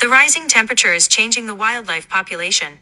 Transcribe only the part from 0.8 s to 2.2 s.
is changing the wildlife